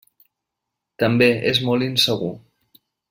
També 1.03 1.27
és 1.51 1.61
molt 1.67 1.87
insegur. 1.89 2.33